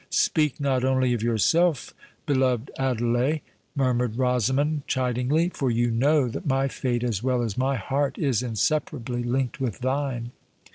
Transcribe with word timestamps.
"Speak 0.09 0.59
not 0.59 0.83
only 0.83 1.13
of 1.13 1.21
yourself, 1.21 1.93
beloved 2.25 2.71
Adelais," 2.79 3.43
murmured 3.75 4.15
Rosamond 4.17 4.81
chidingly; 4.87 5.49
"for 5.53 5.69
you 5.69 5.91
know 5.91 6.27
that 6.27 6.47
my 6.47 6.67
fate, 6.67 7.03
as 7.03 7.21
well 7.21 7.43
as 7.43 7.55
my 7.55 7.75
heart, 7.75 8.17
is 8.17 8.41
inseparably 8.41 9.21
linked 9.21 9.59
with 9.59 9.77
thine." 9.81 10.31